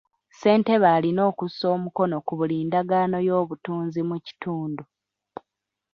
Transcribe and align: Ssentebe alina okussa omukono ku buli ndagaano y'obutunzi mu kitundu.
Ssentebe 0.31 0.87
alina 0.97 1.21
okussa 1.31 1.65
omukono 1.75 2.15
ku 2.25 2.33
buli 2.39 2.57
ndagaano 2.67 3.17
y'obutunzi 3.27 4.01
mu 4.09 4.17
kitundu. 4.25 4.83